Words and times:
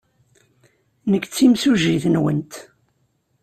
Nekk 1.11 1.25
d 1.27 1.31
timsujjit-nwent. 1.37 2.53